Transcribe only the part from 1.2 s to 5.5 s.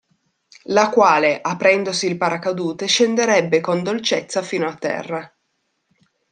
aprendosi il paracadute scenderebbe con dolcezza fino a terra.